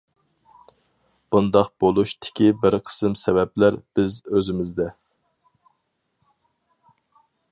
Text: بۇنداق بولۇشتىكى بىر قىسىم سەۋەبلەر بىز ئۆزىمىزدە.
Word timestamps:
بۇنداق 1.33 1.67
بولۇشتىكى 1.83 2.47
بىر 2.63 2.77
قىسىم 2.87 3.17
سەۋەبلەر 3.23 3.77
بىز 3.99 4.17
ئۆزىمىزدە. 4.33 4.89